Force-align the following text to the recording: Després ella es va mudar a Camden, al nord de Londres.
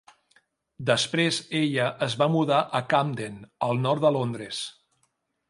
Després 0.89 1.37
ella 1.59 1.85
es 2.07 2.15
va 2.23 2.29
mudar 2.37 2.63
a 2.81 2.83
Camden, 2.95 3.37
al 3.69 3.85
nord 3.85 4.09
de 4.09 4.13
Londres. 4.19 4.65